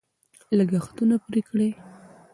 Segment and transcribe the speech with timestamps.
[0.57, 1.69] لګښتونه پرې کړي.